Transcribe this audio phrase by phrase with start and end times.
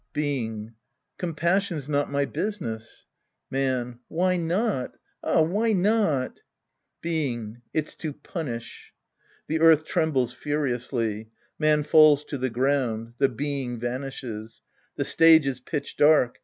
[0.13, 0.73] Being.
[1.19, 3.05] Compassion's not my business.
[3.51, 3.99] Man.
[4.07, 4.95] Why not.?
[5.23, 6.39] Ah, why not?
[7.03, 7.61] Being.
[7.71, 8.93] It's to punish!
[9.47, 11.29] ij^he earth trembles furi ously.
[11.59, 13.13] Man falls te'thi "ground.
[13.19, 14.63] The Being vanishes.
[14.95, 16.39] The stage is pitch dark.